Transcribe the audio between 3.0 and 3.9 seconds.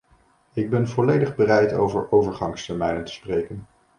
te spreken.